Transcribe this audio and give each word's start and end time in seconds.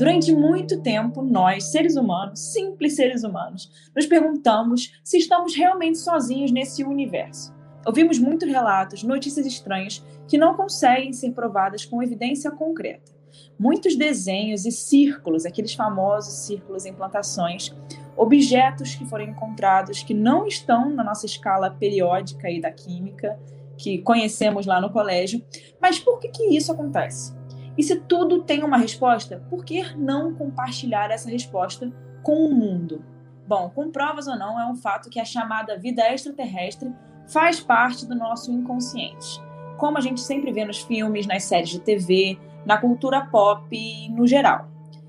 Durante 0.00 0.34
muito 0.34 0.80
tempo, 0.80 1.20
nós, 1.20 1.64
seres 1.64 1.94
humanos, 1.94 2.40
simples 2.54 2.96
seres 2.96 3.22
humanos, 3.22 3.70
nos 3.94 4.06
perguntamos 4.06 4.98
se 5.04 5.18
estamos 5.18 5.54
realmente 5.54 5.98
sozinhos 5.98 6.50
nesse 6.50 6.82
universo. 6.82 7.54
Ouvimos 7.84 8.18
muitos 8.18 8.48
relatos, 8.48 9.02
notícias 9.02 9.44
estranhas 9.44 10.02
que 10.26 10.38
não 10.38 10.54
conseguem 10.54 11.12
ser 11.12 11.32
provadas 11.32 11.84
com 11.84 12.02
evidência 12.02 12.50
concreta. 12.50 13.12
Muitos 13.58 13.94
desenhos 13.94 14.64
e 14.64 14.72
círculos, 14.72 15.44
aqueles 15.44 15.74
famosos 15.74 16.46
círculos 16.46 16.86
em 16.86 16.94
plantações, 16.94 17.70
objetos 18.16 18.94
que 18.94 19.04
foram 19.04 19.26
encontrados 19.26 20.02
que 20.02 20.14
não 20.14 20.46
estão 20.46 20.88
na 20.88 21.04
nossa 21.04 21.26
escala 21.26 21.72
periódica 21.72 22.48
aí 22.48 22.58
da 22.58 22.72
química, 22.72 23.38
que 23.76 23.98
conhecemos 23.98 24.64
lá 24.64 24.80
no 24.80 24.88
colégio. 24.88 25.44
Mas 25.78 25.98
por 25.98 26.18
que, 26.20 26.28
que 26.28 26.56
isso 26.56 26.72
acontece? 26.72 27.38
E 27.80 27.82
se 27.82 27.96
tudo 27.96 28.42
tem 28.42 28.62
uma 28.62 28.76
resposta, 28.76 29.42
por 29.48 29.64
que 29.64 29.96
não 29.96 30.34
compartilhar 30.34 31.10
essa 31.10 31.30
resposta 31.30 31.90
com 32.22 32.44
o 32.44 32.54
mundo? 32.54 33.02
Bom, 33.48 33.70
com 33.70 33.90
provas 33.90 34.28
ou 34.28 34.36
não, 34.36 34.60
é 34.60 34.66
um 34.66 34.76
fato 34.76 35.08
que 35.08 35.18
a 35.18 35.24
chamada 35.24 35.78
vida 35.78 36.02
extraterrestre 36.12 36.92
faz 37.26 37.58
parte 37.58 38.04
do 38.04 38.14
nosso 38.14 38.52
inconsciente. 38.52 39.40
Como 39.78 39.96
a 39.96 40.00
gente 40.02 40.20
sempre 40.20 40.52
vê 40.52 40.62
nos 40.62 40.82
filmes, 40.82 41.26
nas 41.26 41.44
séries 41.44 41.70
de 41.70 41.80
TV, 41.80 42.38
na 42.66 42.76
cultura 42.76 43.24
pop 43.24 43.74
no 44.10 44.26
geral. 44.26 44.68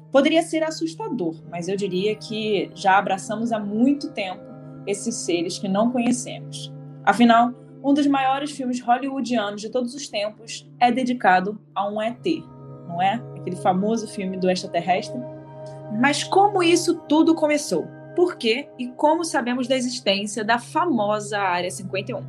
Poderia 0.10 0.42
ser 0.42 0.64
assustador, 0.64 1.44
mas 1.52 1.68
eu 1.68 1.76
diria 1.76 2.16
que 2.16 2.72
já 2.74 2.98
abraçamos 2.98 3.52
há 3.52 3.60
muito 3.60 4.14
tempo 4.14 4.46
esses 4.88 5.14
seres 5.14 5.60
que 5.60 5.68
não 5.68 5.92
conhecemos. 5.92 6.72
Afinal, 7.04 7.52
um 7.84 7.94
dos 7.94 8.08
maiores 8.08 8.52
filmes 8.52 8.80
hollywoodianos 8.80 9.60
de 9.60 9.70
todos 9.70 9.94
os 9.94 10.08
tempos 10.08 10.72
é 10.80 10.90
dedicado 10.90 11.60
a 11.76 11.86
um 11.90 12.02
ET, 12.02 12.26
não 12.92 13.02
é? 13.02 13.22
Aquele 13.40 13.56
famoso 13.56 14.08
filme 14.08 14.38
do 14.38 14.50
extraterrestre. 14.50 15.20
Mas 16.00 16.24
como 16.24 16.62
isso 16.62 16.96
tudo 17.08 17.34
começou? 17.34 17.88
Por 18.16 18.36
quê 18.36 18.68
e 18.78 18.88
como 18.88 19.24
sabemos 19.24 19.68
da 19.68 19.76
existência 19.76 20.44
da 20.44 20.60
famosa 20.60 21.40
Área 21.40 21.72
51? 21.72 22.22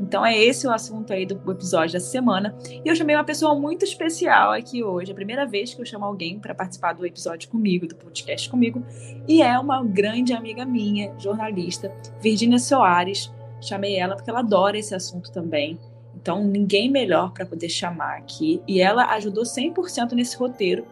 Então 0.00 0.24
é 0.24 0.36
esse 0.36 0.66
o 0.66 0.72
assunto 0.72 1.12
aí 1.12 1.26
do 1.26 1.50
episódio 1.52 1.92
da 1.92 2.00
semana. 2.00 2.56
E 2.84 2.88
eu 2.88 2.96
chamei 2.96 3.14
uma 3.14 3.24
pessoa 3.24 3.54
muito 3.54 3.84
especial 3.84 4.52
aqui 4.52 4.82
hoje, 4.82 5.12
a 5.12 5.14
primeira 5.14 5.46
vez 5.46 5.74
que 5.74 5.80
eu 5.80 5.86
chamo 5.86 6.04
alguém 6.04 6.38
para 6.38 6.54
participar 6.54 6.94
do 6.94 7.06
episódio 7.06 7.48
comigo, 7.50 7.86
do 7.86 7.94
podcast 7.94 8.48
comigo, 8.48 8.82
e 9.28 9.42
é 9.42 9.58
uma 9.58 9.84
grande 9.84 10.32
amiga 10.32 10.64
minha, 10.64 11.14
jornalista, 11.18 11.92
Virginia 12.20 12.58
Soares. 12.58 13.30
Chamei 13.60 13.96
ela 13.96 14.16
porque 14.16 14.30
ela 14.30 14.40
adora 14.40 14.78
esse 14.78 14.94
assunto 14.94 15.30
também. 15.30 15.78
Então, 16.20 16.44
ninguém 16.44 16.90
melhor 16.90 17.32
para 17.32 17.46
poder 17.46 17.68
chamar 17.68 18.18
aqui. 18.18 18.62
E 18.68 18.80
ela 18.80 19.06
ajudou 19.14 19.44
100% 19.44 20.12
nesse 20.12 20.36
roteiro. 20.36 20.84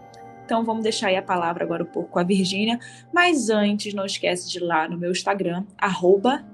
Então, 0.45 0.65
vamos 0.65 0.83
deixar 0.83 1.09
aí 1.09 1.17
a 1.17 1.23
palavra 1.23 1.65
agora 1.65 1.83
um 1.83 1.87
pouco 1.87 2.11
com 2.11 2.19
a 2.19 2.23
Virgínia. 2.23 2.79
Mas 3.13 3.51
antes, 3.51 3.93
não 3.93 4.07
esquece 4.07 4.51
de 4.51 4.59
ir 4.59 4.63
lá 4.63 4.89
no 4.89 4.97
meu 4.97 5.11
Instagram, 5.11 5.65
arroba 5.77 6.45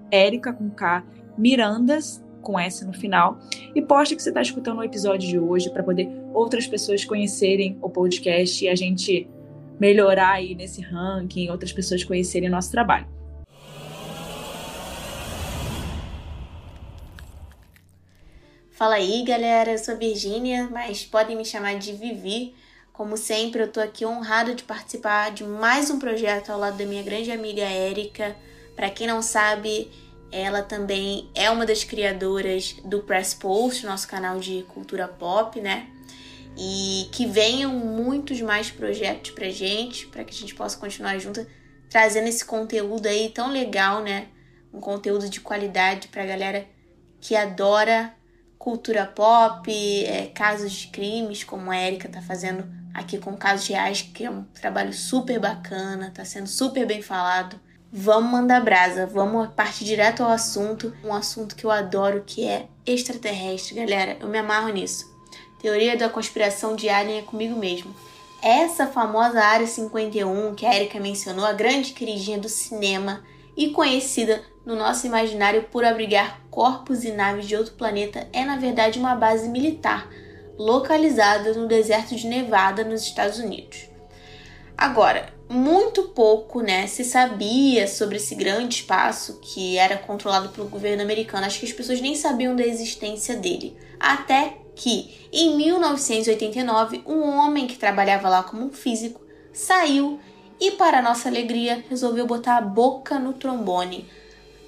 com 0.57 0.71
K, 0.71 1.05
Mirandas, 1.37 2.25
com 2.41 2.59
S 2.59 2.85
no 2.85 2.93
final. 2.93 3.39
E 3.75 3.83
posta 3.83 4.15
que 4.15 4.23
você 4.23 4.29
está 4.29 4.43
escutando 4.43 4.79
o 4.79 4.85
episódio 4.85 5.29
de 5.29 5.39
hoje 5.39 5.71
para 5.71 5.83
poder 5.83 6.09
outras 6.33 6.67
pessoas 6.67 7.05
conhecerem 7.05 7.79
o 7.81 7.89
podcast 7.89 8.65
e 8.65 8.69
a 8.69 8.75
gente 8.75 9.29
melhorar 9.81 10.33
aí 10.33 10.55
nesse 10.55 10.81
ranking, 10.81 11.49
outras 11.51 11.73
pessoas 11.73 12.05
conhecerem 12.05 12.49
nosso 12.49 12.71
trabalho. 12.71 13.07
Fala 18.85 18.97
aí, 18.97 19.25
galera. 19.25 19.73
Eu 19.73 19.79
sou 19.79 19.97
Virgínia, 19.97 20.69
mas 20.71 21.07
podem 21.07 21.35
me 21.35 21.43
chamar 21.47 21.79
de 21.79 21.95
Vivi. 21.95 22.55
Como 22.93 23.17
sempre, 23.17 23.63
eu 23.63 23.73
tô 23.73 23.81
aqui 23.81 24.05
honrada 24.05 24.55
de 24.55 24.63
participar 24.63 25.31
de 25.31 25.43
mais 25.43 25.89
um 25.89 25.99
projeto 25.99 26.51
ao 26.51 26.59
lado 26.59 26.77
da 26.77 26.85
minha 26.85 27.03
grande 27.03 27.33
amiga 27.33 27.63
Érica. 27.63 28.37
Para 28.77 28.91
quem 28.91 29.07
não 29.07 29.23
sabe, 29.23 29.91
ela 30.31 30.63
também 30.63 31.31
é 31.35 31.49
uma 31.49 31.65
das 31.65 31.83
criadoras 31.83 32.77
do 32.85 33.01
Press 33.01 33.33
Post, 33.33 33.87
nosso 33.87 34.07
canal 34.07 34.39
de 34.39 34.67
cultura 34.75 35.09
pop, 35.09 35.59
né? 35.63 35.89
E 36.55 37.09
que 37.11 37.25
venham 37.25 37.73
muitos 37.73 38.43
mais 38.43 38.71
projetos 38.71 39.31
pra 39.31 39.49
gente, 39.49 40.09
para 40.09 40.25
que 40.25 40.35
a 40.35 40.39
gente 40.39 40.55
possa 40.55 40.77
continuar 40.77 41.19
junto 41.19 41.47
trazendo 41.89 42.29
esse 42.29 42.45
conteúdo 42.45 43.07
aí 43.07 43.31
tão 43.31 43.51
legal, 43.51 44.03
né? 44.03 44.27
Um 44.71 44.79
conteúdo 44.79 45.27
de 45.31 45.41
qualidade 45.41 46.09
pra 46.09 46.27
galera 46.27 46.67
que 47.19 47.35
adora 47.35 48.15
cultura 48.65 49.05
pop, 49.05 49.71
é, 49.71 50.31
casos 50.35 50.73
de 50.73 50.87
crimes, 50.87 51.45
como 51.45 51.71
a 51.71 51.77
Erika 51.77 52.09
tá 52.09 52.23
fazendo 52.23 52.65
aqui 52.95 53.19
com 53.19 53.37
casos 53.37 53.69
reais, 53.69 54.01
que 54.01 54.25
é 54.25 54.31
um 54.31 54.43
trabalho 54.55 54.91
super 54.91 55.39
bacana, 55.39 56.11
tá 56.15 56.25
sendo 56.25 56.47
super 56.47 56.87
bem 56.87 57.03
falado. 57.03 57.61
Vamos 57.93 58.31
mandar 58.31 58.65
brasa, 58.65 59.07
vamos 59.07 59.49
partir 59.51 59.85
direto 59.85 60.23
ao 60.23 60.31
assunto, 60.31 60.97
um 61.05 61.13
assunto 61.13 61.55
que 61.55 61.67
eu 61.67 61.71
adoro, 61.71 62.25
que 62.27 62.47
é 62.47 62.67
extraterrestre, 62.87 63.75
galera. 63.75 64.17
Eu 64.19 64.29
me 64.29 64.39
amarro 64.39 64.71
nisso. 64.71 65.15
Teoria 65.61 65.95
da 65.95 66.09
conspiração 66.09 66.75
de 66.75 66.89
Alien 66.89 67.19
é 67.19 67.23
comigo 67.23 67.59
mesmo. 67.59 67.95
Essa 68.41 68.87
famosa 68.87 69.45
Área 69.45 69.67
51 69.67 70.55
que 70.55 70.65
a 70.65 70.75
Erika 70.75 70.99
mencionou, 70.99 71.45
a 71.45 71.53
grande 71.53 71.93
queridinha 71.93 72.39
do 72.39 72.49
cinema 72.49 73.23
e 73.57 73.71
conhecida 73.71 74.43
no 74.65 74.75
nosso 74.75 75.07
imaginário 75.07 75.65
por 75.65 75.85
abrigar 75.85 76.41
corpos 76.51 77.05
e 77.05 77.13
naves 77.13 77.47
de 77.47 77.57
outro 77.57 77.75
planeta, 77.75 78.27
é 78.33 78.45
na 78.45 78.57
verdade 78.57 78.99
uma 78.99 79.15
base 79.15 79.49
militar 79.49 80.09
localizada 80.59 81.53
no 81.55 81.67
deserto 81.67 82.15
de 82.15 82.27
Nevada, 82.27 82.85
nos 82.85 83.03
Estados 83.03 83.39
Unidos. 83.39 83.89
Agora, 84.77 85.33
muito 85.49 86.05
pouco 86.05 86.61
né, 86.61 86.87
se 86.87 87.05
sabia 87.05 87.87
sobre 87.87 88.17
esse 88.17 88.35
grande 88.35 88.77
espaço 88.77 89.39
que 89.41 89.77
era 89.77 89.97
controlado 89.97 90.49
pelo 90.49 90.69
governo 90.69 91.03
americano. 91.03 91.47
Acho 91.47 91.61
que 91.61 91.67
as 91.67 91.73
pessoas 91.73 92.01
nem 92.01 92.15
sabiam 92.15 92.57
da 92.57 92.67
existência 92.67 93.37
dele. 93.37 93.77
Até 94.01 94.59
que, 94.75 95.29
em 95.33 95.57
1989, 95.57 97.03
um 97.07 97.23
homem 97.23 97.67
que 97.67 97.77
trabalhava 97.77 98.29
lá 98.29 98.43
como 98.43 98.65
um 98.65 98.73
físico 98.73 99.21
saiu 99.53 100.19
e, 100.69 100.71
para 100.73 101.03
nossa 101.03 101.29
alegria, 101.29 101.85
resolveu 101.89 102.27
botar 102.27 102.57
a 102.57 102.63
boca 102.63 103.19
no 103.19 103.33
trombone 103.33 104.07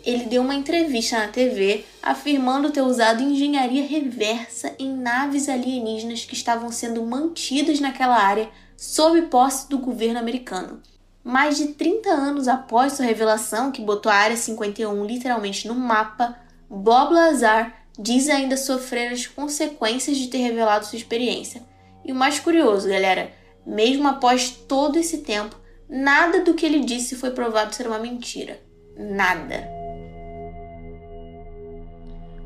ele 0.07 0.27
deu 0.27 0.41
uma 0.41 0.55
entrevista 0.55 1.19
na 1.19 1.27
TV 1.27 1.85
afirmando 2.01 2.71
ter 2.71 2.81
usado 2.81 3.25
engenharia 3.25 3.85
reversa 3.85 4.73
em 4.79 4.97
naves 4.97 5.49
alienígenas 5.49 6.25
que 6.25 6.35
estavam 6.35 6.71
sendo 6.71 7.05
mantidas 7.05 7.81
naquela 7.81 8.17
área 8.17 8.49
sob 8.77 9.21
posse 9.23 9.69
do 9.69 9.79
governo 9.79 10.21
americano. 10.21 10.81
Mais 11.25 11.57
de 11.57 11.69
30 11.73 12.09
anos 12.09 12.47
após 12.47 12.93
sua 12.93 13.05
revelação, 13.05 13.73
que 13.73 13.83
botou 13.83 14.13
a 14.13 14.15
Área 14.15 14.37
51 14.37 15.05
literalmente 15.05 15.67
no 15.67 15.75
mapa, 15.75 16.39
Bob 16.71 17.13
Lazar 17.13 17.75
diz 17.99 18.29
ainda 18.29 18.57
sofrer 18.57 19.11
as 19.11 19.27
consequências 19.27 20.17
de 20.17 20.29
ter 20.29 20.39
revelado 20.39 20.87
sua 20.87 20.99
experiência. 20.99 21.65
E 22.05 22.13
o 22.13 22.15
mais 22.15 22.39
curioso, 22.39 22.89
galera, 22.89 23.33
mesmo 23.67 24.07
após 24.07 24.51
todo 24.51 25.01
esse 25.01 25.19
tempo, 25.19 25.57
nada 25.89 26.43
do 26.43 26.55
que 26.55 26.67
ele 26.67 26.81
disse 26.81 27.17
foi 27.17 27.31
provado 27.31 27.75
ser 27.75 27.87
uma 27.87 27.99
mentira. 27.99 28.61
Nada. 28.97 29.77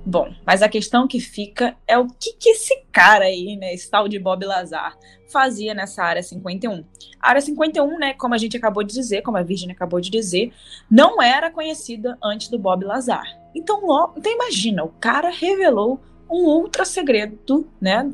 Bom, 0.04 0.32
mas 0.46 0.62
a 0.62 0.68
questão 0.68 1.06
que 1.06 1.20
fica 1.20 1.76
é 1.86 1.96
o 1.96 2.06
que, 2.06 2.32
que 2.32 2.50
esse 2.50 2.84
cara 2.90 3.26
aí, 3.26 3.56
né, 3.56 3.74
esse 3.74 3.88
tal 3.88 4.08
de 4.08 4.18
Bob 4.18 4.44
Lazar, 4.44 4.98
fazia 5.30 5.74
nessa 5.74 6.02
área 6.02 6.22
51. 6.22 6.84
A 7.20 7.28
área 7.28 7.40
51, 7.40 7.98
né, 7.98 8.14
como 8.14 8.34
a 8.34 8.38
gente 8.38 8.56
acabou 8.56 8.82
de 8.82 8.92
dizer, 8.92 9.22
como 9.22 9.36
a 9.36 9.42
Virginia 9.42 9.74
acabou 9.74 10.00
de 10.00 10.10
dizer, 10.10 10.52
não 10.90 11.22
era 11.22 11.50
conhecida 11.50 12.18
antes 12.22 12.48
do 12.48 12.58
Bob 12.58 12.84
Lazar. 12.84 13.24
Então, 13.54 13.86
logo, 13.86 14.14
então 14.16 14.32
imagina, 14.32 14.82
o 14.82 14.88
cara 14.88 15.30
revelou 15.30 16.00
um 16.28 16.44
ultra 16.44 16.84
segredo, 16.84 17.68
né, 17.80 18.10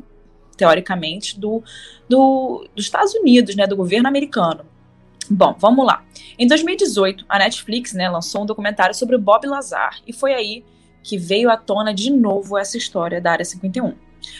teoricamente, 0.57 1.39
do, 1.39 1.63
do, 2.09 2.67
dos 2.75 2.85
Estados 2.85 3.13
Unidos, 3.15 3.55
né, 3.55 3.65
do 3.65 3.75
governo 3.75 4.07
americano. 4.07 4.65
Bom, 5.29 5.55
vamos 5.59 5.85
lá. 5.85 6.03
Em 6.39 6.47
2018, 6.47 7.25
a 7.27 7.39
Netflix, 7.39 7.93
né, 7.93 8.09
lançou 8.09 8.43
um 8.43 8.45
documentário 8.45 8.95
sobre 8.95 9.15
o 9.15 9.19
Bob 9.19 9.45
Lazar 9.45 9.99
e 10.07 10.13
foi 10.13 10.33
aí 10.33 10.63
que 11.03 11.17
veio 11.17 11.49
à 11.49 11.57
tona 11.57 11.93
de 11.93 12.11
novo 12.11 12.57
essa 12.57 12.77
história 12.77 13.21
da 13.21 13.31
Área 13.31 13.45
51. 13.45 13.93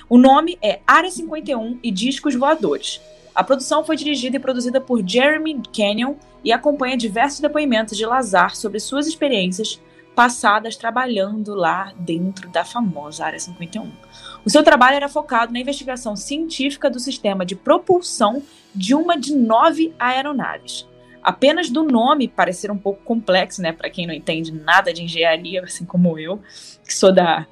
O 0.10 0.18
nome 0.18 0.58
é 0.62 0.80
Área 0.86 1.10
51 1.10 1.80
e 1.84 1.92
Discos 1.92 2.36
Voadores. 2.36 3.02
A 3.34 3.44
produção 3.44 3.84
foi 3.84 3.96
dirigida 3.96 4.38
e 4.38 4.40
produzida 4.40 4.82
por 4.82 5.08
Jeremy 5.08 5.62
Canyon 5.76 6.16
e 6.44 6.52
acompanha 6.52 6.98
diversos 6.98 7.40
depoimentos 7.40 7.98
de 7.98 8.06
Lazar 8.06 8.56
sobre 8.56 8.80
suas 8.80 9.08
experiências 9.08 9.80
passadas 10.18 10.76
trabalhando 10.76 11.54
lá 11.54 11.94
dentro 11.96 12.50
da 12.50 12.66
famosa 12.66 13.24
Área 13.24 13.40
51. 13.40 13.92
O 14.44 14.50
seu 14.50 14.64
trabalho 14.64 14.96
era 14.96 15.08
focado 15.08 15.54
na 15.54 15.60
investigação 15.60 16.16
científica 16.16 16.90
do 16.90 17.00
sistema 17.00 17.46
de 17.46 17.56
propulsão 17.56 18.42
de 18.74 18.96
uma 18.96 19.16
de 19.16 19.36
nove 19.36 19.94
aeronaves 20.00 20.88
apenas 21.22 21.70
do 21.70 21.84
nome 21.84 22.28
parecer 22.28 22.72
um 22.72 22.78
pouco 22.78 23.04
complexo, 23.04 23.62
né, 23.62 23.74
para 23.74 23.90
quem 23.90 24.08
não 24.08 24.14
entende 24.14 24.50
nada 24.50 24.94
de 24.94 25.04
engenharia, 25.04 25.62
assim 25.62 25.84
como 25.84 26.18
eu, 26.18 26.42
que 26.84 26.94
sou 26.94 27.14
da 27.14 27.46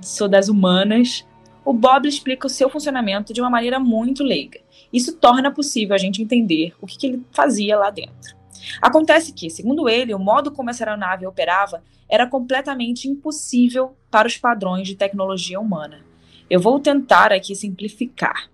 sou 0.00 0.26
das 0.26 0.48
humanas. 0.48 1.26
o 1.64 1.72
Bob 1.72 2.08
explica 2.08 2.46
o 2.46 2.50
seu 2.50 2.70
funcionamento 2.70 3.34
de 3.34 3.40
uma 3.42 3.50
maneira 3.50 3.78
muito 3.78 4.24
leiga. 4.24 4.58
Isso 4.90 5.12
torna 5.12 5.50
possível 5.50 5.94
a 5.94 5.98
gente 5.98 6.22
entender 6.22 6.74
o 6.80 6.86
que, 6.86 6.96
que 6.96 7.06
ele 7.06 7.22
fazia 7.30 7.78
lá 7.78 7.90
dentro. 7.90 8.37
Acontece 8.80 9.32
que, 9.32 9.50
segundo 9.50 9.88
ele, 9.88 10.14
o 10.14 10.18
modo 10.18 10.50
como 10.50 10.70
essa 10.70 10.84
aeronave 10.84 11.26
operava 11.26 11.82
era 12.08 12.26
completamente 12.26 13.08
impossível 13.08 13.96
para 14.10 14.28
os 14.28 14.36
padrões 14.36 14.86
de 14.86 14.94
tecnologia 14.94 15.60
humana. 15.60 16.00
Eu 16.48 16.60
vou 16.60 16.80
tentar 16.80 17.32
aqui 17.32 17.54
simplificar. 17.54 18.48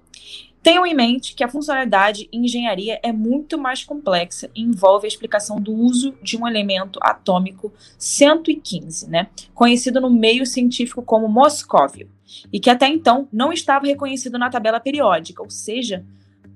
Tenham 0.65 0.87
em 0.87 0.95
mente 0.95 1.35
que 1.35 1.45
a 1.45 1.49
funcionalidade 1.49 2.27
em 2.33 2.47
engenharia 2.47 2.99
é 3.03 3.13
muito 3.13 3.59
mais 3.59 3.85
complexa 3.85 4.51
e 4.55 4.63
envolve 4.63 5.07
a 5.07 5.09
explicação 5.09 5.61
do 5.61 5.75
uso 5.75 6.15
de 6.23 6.39
um 6.39 6.49
elemento 6.49 6.99
atômico 7.03 7.71
115, 7.99 9.11
né, 9.11 9.29
conhecido 9.53 10.01
no 10.01 10.09
meio 10.09 10.47
científico 10.47 11.03
como 11.03 11.29
moscóvio, 11.29 12.09
e 12.51 12.59
que 12.59 12.71
até 12.71 12.89
então 12.89 13.29
não 13.31 13.53
estava 13.53 13.87
reconhecido 13.87 14.39
na 14.39 14.49
tabela 14.49 14.81
periódica, 14.81 15.43
ou 15.43 15.51
seja, 15.51 16.03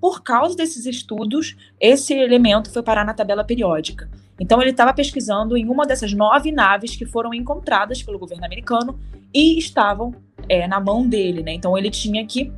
por 0.01 0.23
causa 0.23 0.57
desses 0.57 0.87
estudos, 0.87 1.57
esse 1.81 2.15
elemento 2.15 2.71
foi 2.73 2.83
parar 2.83 3.05
na 3.05 3.15
tabela 3.15 3.45
periódica. 3.45 4.09
Então 4.41 4.61
ele 4.61 4.71
estava 4.71 4.93
pesquisando 4.95 5.57
em 5.57 5.69
uma 5.69 5.85
dessas 5.85 6.13
nove 6.13 6.53
naves 6.53 6.95
que 6.95 7.05
foram 7.05 7.35
encontradas 7.35 8.03
pelo 8.03 8.19
governo 8.19 8.45
americano 8.45 8.99
e 9.35 9.59
estavam 9.59 10.15
é, 10.49 10.67
na 10.69 10.79
mão 10.79 11.07
dele, 11.07 11.43
né? 11.43 11.53
Então 11.53 11.77
ele 11.77 11.91
tinha 11.91 12.25
que 12.25 12.53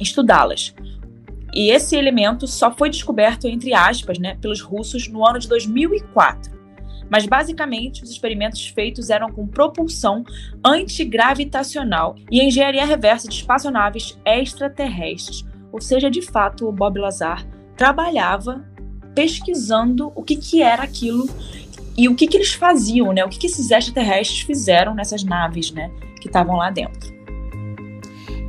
estudá-las. 0.00 0.74
E 1.54 1.70
esse 1.70 1.96
elemento 1.96 2.46
só 2.46 2.70
foi 2.70 2.90
descoberto, 2.90 3.46
entre 3.46 3.74
aspas, 3.74 4.18
né, 4.18 4.36
pelos 4.40 4.60
russos 4.60 5.08
no 5.08 5.26
ano 5.26 5.38
de 5.38 5.48
2004. 5.48 6.58
Mas 7.10 7.26
basicamente 7.26 8.02
os 8.02 8.10
experimentos 8.10 8.66
feitos 8.66 9.08
eram 9.08 9.30
com 9.30 9.46
propulsão 9.46 10.24
antigravitacional 10.64 12.16
e 12.30 12.42
engenharia 12.42 12.84
reversa 12.84 13.28
de 13.28 13.34
espaçonaves 13.34 14.18
extraterrestres. 14.24 15.44
Ou 15.72 15.80
seja, 15.80 16.10
de 16.10 16.22
fato, 16.22 16.68
o 16.68 16.72
Bob 16.72 16.98
Lazar 16.98 17.46
trabalhava 17.76 18.64
pesquisando 19.14 20.12
o 20.14 20.22
que, 20.22 20.36
que 20.36 20.62
era 20.62 20.82
aquilo 20.82 21.28
e 21.96 22.08
o 22.08 22.14
que, 22.14 22.26
que 22.26 22.36
eles 22.36 22.52
faziam, 22.54 23.12
né? 23.12 23.24
O 23.24 23.28
que, 23.28 23.38
que 23.38 23.46
esses 23.46 23.70
extraterrestres 23.70 24.40
fizeram 24.40 24.94
nessas 24.94 25.24
naves, 25.24 25.72
né? 25.72 25.90
Que 26.20 26.28
estavam 26.28 26.56
lá 26.56 26.70
dentro. 26.70 27.16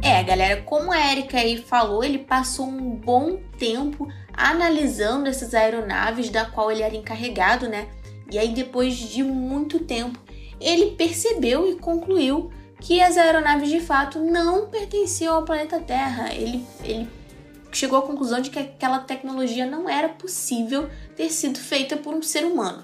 É, 0.01 0.23
galera, 0.23 0.61
como 0.61 0.91
a 0.91 1.11
Erika 1.11 1.37
aí 1.37 1.57
falou, 1.57 2.03
ele 2.03 2.19
passou 2.19 2.67
um 2.67 2.95
bom 2.95 3.37
tempo 3.57 4.07
analisando 4.31 5.27
essas 5.27 5.53
aeronaves 5.53 6.29
da 6.29 6.45
qual 6.45 6.71
ele 6.71 6.83
era 6.83 6.95
encarregado, 6.95 7.67
né? 7.67 7.87
E 8.31 8.37
aí 8.37 8.53
depois 8.53 8.95
de 8.95 9.23
muito 9.23 9.79
tempo, 9.79 10.19
ele 10.61 10.91
percebeu 10.91 11.69
e 11.69 11.75
concluiu 11.75 12.51
que 12.79 13.01
as 13.01 13.17
aeronaves 13.17 13.69
de 13.69 13.79
fato 13.79 14.19
não 14.19 14.67
pertenciam 14.67 15.35
ao 15.35 15.43
planeta 15.43 15.79
Terra. 15.79 16.33
Ele, 16.33 16.65
ele 16.83 17.09
chegou 17.71 17.99
à 17.99 18.01
conclusão 18.01 18.41
de 18.41 18.49
que 18.49 18.59
aquela 18.59 18.99
tecnologia 18.99 19.65
não 19.65 19.89
era 19.89 20.09
possível 20.09 20.89
ter 21.15 21.29
sido 21.29 21.59
feita 21.59 21.97
por 21.97 22.13
um 22.13 22.21
ser 22.21 22.45
humano. 22.45 22.83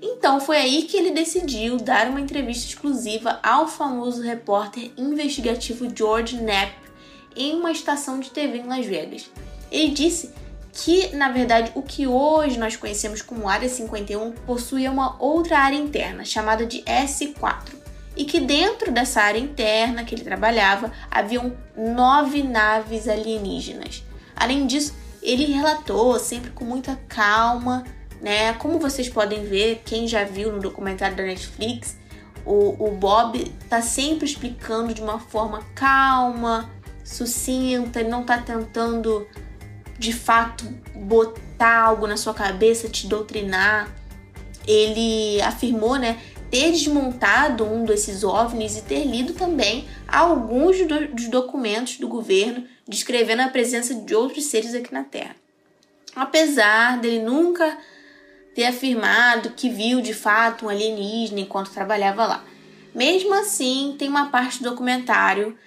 Então 0.00 0.40
foi 0.40 0.58
aí 0.58 0.82
que 0.82 0.96
ele 0.96 1.10
decidiu 1.10 1.78
dar 1.78 2.08
uma 2.08 2.20
entrevista 2.20 2.66
exclusiva 2.66 3.40
ao 3.42 3.66
famoso 3.66 4.22
repórter 4.22 4.92
investigativo 4.96 5.88
George 5.94 6.36
Knapp 6.36 6.72
em 7.34 7.54
uma 7.54 7.72
estação 7.72 8.20
de 8.20 8.30
TV 8.30 8.58
em 8.58 8.66
Las 8.66 8.86
Vegas. 8.86 9.30
Ele 9.70 9.88
disse 9.88 10.32
que, 10.72 11.14
na 11.16 11.30
verdade, 11.30 11.72
o 11.74 11.82
que 11.82 12.06
hoje 12.06 12.58
nós 12.58 12.76
conhecemos 12.76 13.22
como 13.22 13.48
Área 13.48 13.68
51 13.68 14.32
possuía 14.46 14.90
uma 14.90 15.16
outra 15.22 15.58
área 15.58 15.76
interna, 15.76 16.24
chamada 16.24 16.66
de 16.66 16.82
S4, 16.82 17.85
e 18.16 18.24
que 18.24 18.40
dentro 18.40 18.90
dessa 18.90 19.20
área 19.20 19.38
interna 19.38 20.04
que 20.04 20.14
ele 20.14 20.24
trabalhava 20.24 20.90
haviam 21.10 21.56
nove 21.76 22.42
naves 22.42 23.06
alienígenas. 23.06 24.02
Além 24.34 24.66
disso, 24.66 24.94
ele 25.22 25.44
relatou, 25.52 26.18
sempre 26.18 26.50
com 26.50 26.64
muita 26.64 26.98
calma, 27.08 27.84
né? 28.20 28.54
Como 28.54 28.78
vocês 28.78 29.08
podem 29.08 29.44
ver, 29.44 29.82
quem 29.84 30.08
já 30.08 30.24
viu 30.24 30.52
no 30.52 30.60
documentário 30.60 31.16
da 31.16 31.24
Netflix, 31.24 31.98
o, 32.44 32.86
o 32.86 32.92
Bob 32.92 33.44
tá 33.68 33.82
sempre 33.82 34.24
explicando 34.24 34.94
de 34.94 35.02
uma 35.02 35.18
forma 35.18 35.62
calma, 35.74 36.70
sucinta, 37.04 38.00
ele 38.00 38.08
não 38.08 38.24
tá 38.24 38.38
tentando 38.38 39.26
de 39.98 40.12
fato 40.12 40.64
botar 40.94 41.80
algo 41.82 42.06
na 42.06 42.16
sua 42.16 42.34
cabeça, 42.34 42.88
te 42.88 43.06
doutrinar. 43.06 43.88
Ele 44.66 45.40
afirmou, 45.42 45.96
né, 45.96 46.18
ter 46.50 46.70
desmontado 46.70 47.64
um 47.64 47.84
desses 47.84 48.22
OVNIs 48.22 48.78
e 48.78 48.82
ter 48.82 49.04
lido 49.04 49.34
também 49.34 49.86
alguns 50.06 50.78
do, 50.86 51.08
dos 51.08 51.28
documentos 51.28 51.98
do 51.98 52.08
governo 52.08 52.66
descrevendo 52.86 53.42
a 53.42 53.48
presença 53.48 53.94
de 53.94 54.14
outros 54.14 54.44
seres 54.44 54.74
aqui 54.74 54.92
na 54.92 55.04
Terra. 55.04 55.36
Apesar 56.14 56.98
dele 56.98 57.22
nunca 57.22 57.76
ter 58.54 58.64
afirmado 58.64 59.50
que 59.50 59.68
viu 59.68 60.00
de 60.00 60.14
fato 60.14 60.64
um 60.64 60.68
alienígena 60.68 61.40
enquanto 61.40 61.70
trabalhava 61.70 62.26
lá. 62.26 62.44
Mesmo 62.94 63.34
assim, 63.34 63.94
tem 63.98 64.08
uma 64.08 64.30
parte 64.30 64.62
do 64.62 64.70
documentário 64.70 65.58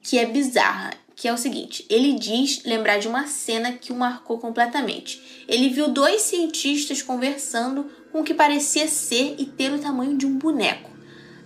que 0.00 0.18
é 0.18 0.24
bizarra, 0.24 0.94
que 1.14 1.28
é 1.28 1.32
o 1.32 1.36
seguinte: 1.36 1.84
ele 1.90 2.14
diz 2.14 2.64
lembrar 2.64 2.98
de 2.98 3.06
uma 3.06 3.26
cena 3.26 3.72
que 3.72 3.92
o 3.92 3.94
marcou 3.94 4.38
completamente. 4.38 5.44
Ele 5.46 5.68
viu 5.68 5.88
dois 5.88 6.22
cientistas 6.22 7.02
conversando 7.02 7.90
com 8.12 8.20
o 8.20 8.24
que 8.24 8.34
parecia 8.34 8.88
ser 8.88 9.36
e 9.38 9.46
ter 9.46 9.72
o 9.72 9.78
tamanho 9.78 10.16
de 10.16 10.26
um 10.26 10.38
boneco. 10.38 10.90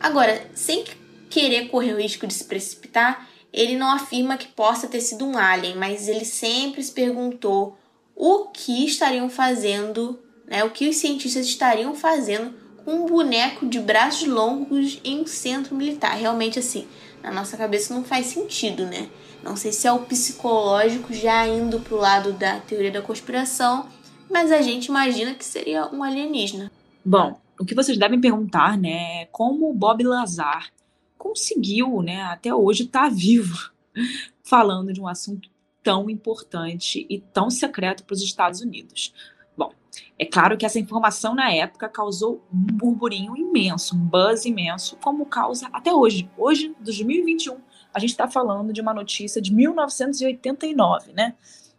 Agora, 0.00 0.48
sem 0.54 0.84
querer 1.30 1.68
correr 1.68 1.94
o 1.94 2.00
risco 2.00 2.26
de 2.26 2.34
se 2.34 2.44
precipitar, 2.44 3.28
ele 3.52 3.76
não 3.76 3.90
afirma 3.90 4.36
que 4.36 4.48
possa 4.48 4.86
ter 4.86 5.00
sido 5.00 5.24
um 5.24 5.38
alien, 5.38 5.76
mas 5.76 6.08
ele 6.08 6.24
sempre 6.24 6.82
se 6.82 6.92
perguntou 6.92 7.78
o 8.14 8.46
que 8.48 8.84
estariam 8.84 9.28
fazendo 9.28 10.18
né, 10.46 10.62
o 10.64 10.70
que 10.70 10.88
os 10.88 10.96
cientistas 10.96 11.46
estariam 11.46 11.94
fazendo 11.94 12.54
com 12.84 12.92
um 12.92 13.06
boneco 13.06 13.66
de 13.66 13.80
braços 13.80 14.28
longos 14.28 15.00
em 15.04 15.22
um 15.22 15.26
centro 15.26 15.74
militar. 15.74 16.16
Realmente, 16.16 16.58
assim, 16.58 16.86
na 17.22 17.30
nossa 17.30 17.56
cabeça 17.56 17.94
não 17.94 18.04
faz 18.04 18.26
sentido, 18.26 18.84
né? 18.84 19.08
Não 19.42 19.56
sei 19.56 19.72
se 19.72 19.86
é 19.86 19.92
o 19.92 20.00
psicológico 20.00 21.12
já 21.12 21.46
indo 21.46 21.80
pro 21.80 21.96
lado 21.96 22.32
da 22.32 22.60
teoria 22.60 22.90
da 22.90 23.02
conspiração, 23.02 23.88
mas 24.34 24.50
a 24.50 24.60
gente 24.60 24.86
imagina 24.86 25.32
que 25.32 25.44
seria 25.44 25.86
um 25.94 26.02
alienígena. 26.02 26.68
Bom, 27.04 27.40
o 27.56 27.64
que 27.64 27.72
vocês 27.72 27.96
devem 27.96 28.20
perguntar, 28.20 28.76
né, 28.76 29.22
é 29.22 29.28
como 29.30 29.70
o 29.70 29.72
Bob 29.72 30.02
Lazar 30.02 30.72
conseguiu, 31.16 32.02
né, 32.02 32.20
até 32.22 32.52
hoje 32.52 32.82
estar 32.82 33.04
tá 33.04 33.08
vivo 33.08 33.70
falando 34.42 34.92
de 34.92 35.00
um 35.00 35.06
assunto 35.06 35.48
tão 35.84 36.10
importante 36.10 37.06
e 37.08 37.20
tão 37.20 37.48
secreto 37.48 38.02
para 38.02 38.14
os 38.14 38.22
Estados 38.22 38.60
Unidos. 38.60 39.14
É 40.18 40.24
claro 40.24 40.56
que 40.56 40.66
essa 40.66 40.78
informação 40.78 41.34
na 41.34 41.52
época 41.52 41.88
causou 41.88 42.44
um 42.52 42.76
burburinho 42.76 43.36
imenso, 43.36 43.94
um 43.94 43.98
buzz 43.98 44.44
imenso, 44.44 44.96
como 44.96 45.26
causa 45.26 45.68
até 45.72 45.92
hoje. 45.92 46.28
Hoje, 46.36 46.74
2021, 46.80 47.56
a 47.92 47.98
gente 48.00 48.10
está 48.10 48.28
falando 48.28 48.72
de 48.72 48.80
uma 48.80 48.92
notícia 48.92 49.40
de 49.40 49.52
1989, 49.54 51.12
né? 51.12 51.34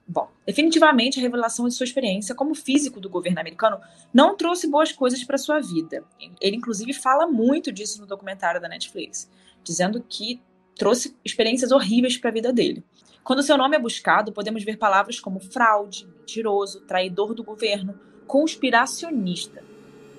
Bom, 0.07 0.29
definitivamente 0.45 1.17
a 1.17 1.21
revelação 1.21 1.67
de 1.67 1.73
sua 1.73 1.83
experiência 1.83 2.35
como 2.35 2.53
físico 2.53 2.99
do 2.99 3.09
governo 3.09 3.39
americano 3.39 3.79
não 4.13 4.37
trouxe 4.37 4.67
boas 4.67 4.91
coisas 4.91 5.23
para 5.23 5.37
sua 5.37 5.59
vida. 5.59 6.03
Ele, 6.39 6.57
inclusive, 6.57 6.93
fala 6.93 7.25
muito 7.25 7.71
disso 7.71 7.99
no 7.99 8.05
documentário 8.05 8.61
da 8.61 8.69
Netflix, 8.69 9.29
dizendo 9.63 10.03
que 10.07 10.39
trouxe 10.75 11.15
experiências 11.25 11.71
horríveis 11.71 12.17
para 12.17 12.29
a 12.29 12.33
vida 12.33 12.53
dele. 12.53 12.83
Quando 13.23 13.41
seu 13.41 13.57
nome 13.57 13.75
é 13.75 13.79
buscado, 13.79 14.31
podemos 14.31 14.63
ver 14.63 14.77
palavras 14.77 15.19
como 15.19 15.39
fraude, 15.39 16.05
mentiroso, 16.05 16.81
traidor 16.81 17.33
do 17.33 17.43
governo, 17.43 17.99
conspiracionista. 18.27 19.63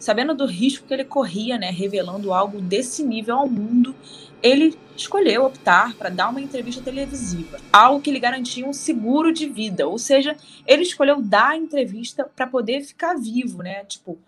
Sabendo 0.00 0.35
do 0.35 0.47
risco 0.47 0.87
que 0.87 0.93
ele 0.93 1.05
corria, 1.05 1.57
né, 1.57 1.71
revelando 1.71 2.33
algo 2.33 2.61
desse 2.61 3.05
nível 3.05 3.37
ao 3.37 3.49
mundo, 3.49 3.95
ele 4.47 4.79
escolheu 4.97 5.45
optar 5.45 5.95
para 5.95 6.09
dar 6.09 6.29
uma 6.29 6.41
entrevista 6.41 6.83
televisiva, 6.83 7.59
algo 7.73 8.00
que 8.00 8.11
lhe 8.11 8.19
garantia 8.19 8.67
um 8.67 8.73
seguro 8.73 9.33
de 9.33 9.47
vida, 9.47 9.87
ou 9.87 9.99
seja, 9.99 10.37
ele 10.67 10.83
escolheu 10.83 11.21
dar 11.21 11.50
a 11.50 11.57
entrevista 11.57 12.25
para 12.25 12.47
poder 12.47 12.83
ficar 12.83 13.15
vivo, 13.15 13.62
né? 13.62 13.85
Tipo, 13.85 14.19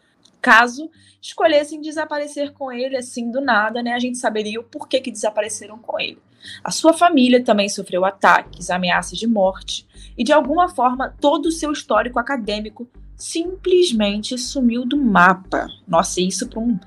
caso 0.41 0.91
escolhessem 1.21 1.81
desaparecer 1.81 2.53
com 2.53 2.71
ele 2.71 2.97
assim 2.97 3.31
do 3.31 3.41
nada, 3.41 3.83
né, 3.83 3.93
a 3.93 3.99
gente 3.99 4.19
saberia 4.19 4.61
o 4.61 4.65
porquê 4.65 5.01
que 5.01 5.11
desapareceram 5.11 5.79
com 5.79 5.99
ele. 5.99 6.19
A 6.63 6.71
sua 6.71 6.93
família 6.93 7.43
também 7.43 7.69
sofreu 7.69 8.05
ataques, 8.05 8.71
ameaças 8.71 9.19
de 9.19 9.27
morte, 9.27 9.87
e 10.17 10.23
de 10.23 10.33
alguma 10.33 10.69
forma 10.69 11.15
todo 11.21 11.47
o 11.47 11.53
seu 11.53 11.73
histórico 11.73 12.19
acadêmico 12.19 12.89
simplesmente 13.17 14.39
sumiu 14.39 14.87
do 14.87 14.97
mapa. 14.97 15.67
Nossa, 15.87 16.21
isso 16.21 16.49
para 16.49 16.61
um, 16.61 16.79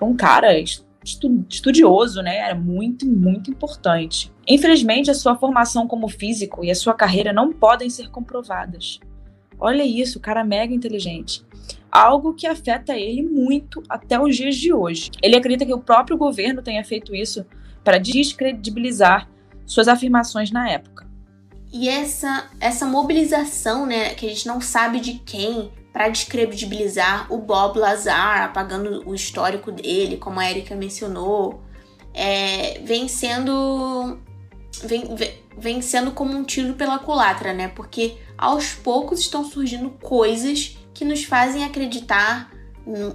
um 0.00 0.16
cara 0.16 0.58
estudioso, 1.48 2.20
né? 2.20 2.36
Era 2.36 2.54
muito, 2.54 3.06
muito 3.06 3.50
importante. 3.50 4.32
Infelizmente, 4.46 5.10
a 5.10 5.14
sua 5.14 5.36
formação 5.36 5.86
como 5.86 6.08
físico 6.08 6.64
e 6.64 6.70
a 6.70 6.74
sua 6.74 6.94
carreira 6.94 7.32
não 7.32 7.52
podem 7.52 7.88
ser 7.88 8.10
comprovadas. 8.10 9.00
Olha 9.58 9.84
isso, 9.84 10.18
o 10.18 10.20
cara 10.20 10.44
mega 10.44 10.74
inteligente. 10.74 11.44
Algo 11.90 12.34
que 12.34 12.46
afeta 12.46 12.94
ele 12.94 13.22
muito 13.22 13.82
até 13.88 14.20
os 14.20 14.36
dias 14.36 14.56
de 14.56 14.72
hoje. 14.72 15.10
Ele 15.22 15.36
acredita 15.36 15.64
que 15.64 15.72
o 15.72 15.80
próprio 15.80 16.18
governo 16.18 16.60
tenha 16.60 16.84
feito 16.84 17.14
isso 17.14 17.46
para 17.82 17.98
descredibilizar 17.98 19.28
suas 19.64 19.88
afirmações 19.88 20.50
na 20.50 20.68
época. 20.68 21.06
E 21.72 21.88
essa, 21.88 22.48
essa 22.60 22.86
mobilização, 22.86 23.86
né, 23.86 24.14
que 24.14 24.26
a 24.26 24.28
gente 24.28 24.46
não 24.46 24.60
sabe 24.60 25.00
de 25.00 25.14
quem, 25.20 25.70
para 25.96 26.10
descredibilizar 26.10 27.26
o 27.32 27.38
Bob 27.38 27.78
Lazar, 27.78 28.42
apagando 28.42 29.02
o 29.08 29.14
histórico 29.14 29.72
dele, 29.72 30.18
como 30.18 30.38
a 30.38 30.50
Erika 30.50 30.76
mencionou, 30.76 31.62
é, 32.12 32.82
vem 32.84 33.08
sendo 33.08 34.18
vem, 34.84 35.04
vem 35.56 35.80
sendo 35.80 36.10
como 36.10 36.36
um 36.36 36.44
tiro 36.44 36.74
pela 36.74 36.98
culatra, 36.98 37.54
né? 37.54 37.68
Porque 37.68 38.18
aos 38.36 38.74
poucos 38.74 39.20
estão 39.20 39.42
surgindo 39.42 39.88
coisas 39.88 40.76
que 40.92 41.02
nos 41.02 41.24
fazem 41.24 41.64
acreditar 41.64 42.50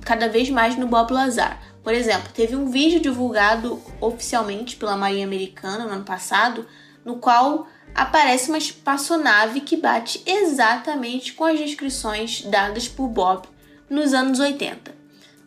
cada 0.03 0.27
vez 0.27 0.49
mais 0.49 0.75
no 0.75 0.87
Bob 0.87 1.13
Lazar. 1.13 1.61
Por 1.83 1.93
exemplo, 1.93 2.31
teve 2.33 2.55
um 2.55 2.71
vídeo 2.71 2.99
divulgado 2.99 3.79
oficialmente 3.99 4.75
pela 4.75 4.97
Marinha 4.97 5.27
Americana 5.27 5.85
no 5.85 5.91
ano 5.91 6.03
passado, 6.03 6.65
no 7.05 7.17
qual 7.17 7.67
aparece 7.93 8.49
uma 8.49 8.57
espaçonave 8.57 9.61
que 9.61 9.77
bate 9.77 10.21
exatamente 10.25 11.33
com 11.33 11.43
as 11.43 11.59
descrições 11.59 12.41
dadas 12.43 12.87
por 12.87 13.07
Bob 13.07 13.47
nos 13.89 14.13
anos 14.13 14.39
80, 14.39 14.93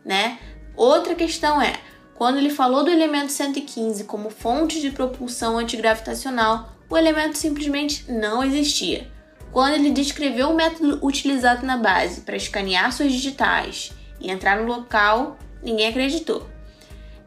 né? 0.04 0.38
Outra 0.76 1.14
questão 1.14 1.60
é, 1.62 1.74
quando 2.14 2.38
ele 2.38 2.50
falou 2.50 2.84
do 2.84 2.90
elemento 2.90 3.32
115 3.32 4.04
como 4.04 4.30
fonte 4.30 4.80
de 4.80 4.90
propulsão 4.90 5.58
antigravitacional, 5.58 6.72
o 6.88 6.96
elemento 6.96 7.38
simplesmente 7.38 8.10
não 8.10 8.42
existia. 8.42 9.10
Quando 9.50 9.74
ele 9.74 9.90
descreveu 9.90 10.50
o 10.50 10.54
método 10.54 10.98
utilizado 11.04 11.64
na 11.64 11.76
base 11.76 12.22
para 12.22 12.36
escanear 12.36 12.92
suas 12.92 13.12
digitais 13.12 13.92
e 14.20 14.30
entrar 14.30 14.58
no 14.58 14.66
local, 14.66 15.38
ninguém 15.62 15.88
acreditou. 15.88 16.48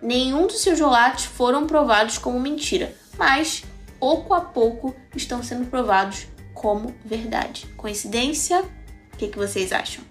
Nenhum 0.02 0.46
dos 0.46 0.62
seus 0.62 0.80
relatos 0.80 1.26
foram 1.26 1.66
provados 1.66 2.18
como 2.18 2.40
mentira, 2.40 2.94
mas 3.18 3.64
pouco 4.00 4.34
a 4.34 4.42
pouco 4.42 4.96
estão 5.16 5.42
sendo 5.44 5.68
provados 5.68 6.28
como 6.54 6.94
verdade. 7.06 7.66
Coincidência? 7.76 8.62
O 9.14 9.18
que, 9.18 9.28
que 9.28 9.38
vocês 9.38 9.72
acham? 9.72 10.04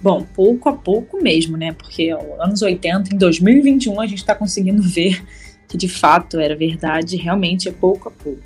Bom, 0.00 0.22
pouco 0.22 0.68
a 0.68 0.72
pouco 0.74 1.22
mesmo, 1.22 1.56
né? 1.56 1.72
Porque 1.72 2.10
anos 2.38 2.60
80, 2.62 3.14
em 3.14 3.18
2021, 3.18 4.00
a 4.00 4.06
gente 4.06 4.18
está 4.18 4.34
conseguindo 4.34 4.82
ver 4.86 5.24
que 5.66 5.76
de 5.76 5.88
fato 5.88 6.38
era 6.38 6.54
verdade, 6.54 7.16
realmente 7.16 7.68
é 7.68 7.72
pouco 7.72 8.08
a 8.08 8.12
pouco. 8.12 8.42